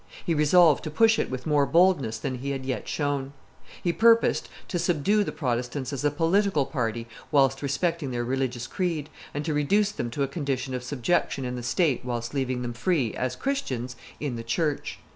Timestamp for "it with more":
1.19-1.67